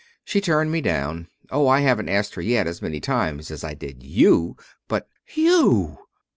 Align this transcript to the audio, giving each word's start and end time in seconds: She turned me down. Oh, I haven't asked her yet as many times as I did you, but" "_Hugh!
She 0.25 0.41
turned 0.41 0.71
me 0.71 0.81
down. 0.81 1.27
Oh, 1.51 1.67
I 1.67 1.81
haven't 1.81 2.09
asked 2.09 2.33
her 2.33 2.41
yet 2.41 2.65
as 2.65 2.81
many 2.81 2.99
times 2.99 3.51
as 3.51 3.63
I 3.63 3.75
did 3.75 4.01
you, 4.01 4.57
but" 4.87 5.07
"_Hugh! 5.35 5.97